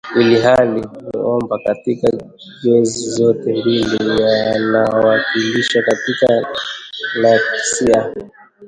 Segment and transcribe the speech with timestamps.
[0.15, 2.09] ilhali maumbo katika
[2.63, 6.47] jozi zote mbili yanawakilishwa katika
[7.15, 8.13] leksia